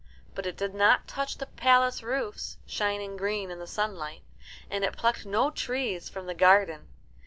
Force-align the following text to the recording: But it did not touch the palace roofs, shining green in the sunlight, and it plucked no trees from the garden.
But 0.33 0.47
it 0.47 0.57
did 0.57 0.73
not 0.73 1.07
touch 1.07 1.37
the 1.37 1.45
palace 1.45 2.01
roofs, 2.01 2.57
shining 2.65 3.17
green 3.17 3.51
in 3.51 3.59
the 3.59 3.67
sunlight, 3.67 4.23
and 4.67 4.83
it 4.83 4.97
plucked 4.97 5.27
no 5.27 5.51
trees 5.51 6.09
from 6.09 6.25
the 6.25 6.33
garden. 6.33 6.87